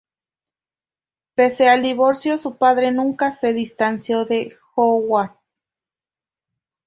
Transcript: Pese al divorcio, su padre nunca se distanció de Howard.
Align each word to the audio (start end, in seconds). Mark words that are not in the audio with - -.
Pese 1.35 1.69
al 1.69 1.83
divorcio, 1.83 2.39
su 2.39 2.57
padre 2.57 2.91
nunca 2.91 3.31
se 3.31 3.53
distanció 3.53 4.25
de 4.25 4.57
Howard. 4.75 5.35